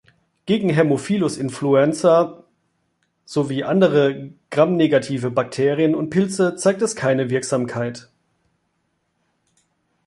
Gegen 0.47 0.75
"Haemophilus 0.75 1.37
influenzae" 1.37 2.43
sowie 3.23 3.63
andere 3.65 4.31
gramnegative 4.49 5.29
Bakterien 5.29 5.93
und 5.93 6.09
Pilze 6.09 6.55
zeigt 6.55 6.81
es 6.81 6.95
keine 6.95 7.29
Wirksamkeit. 7.29 8.09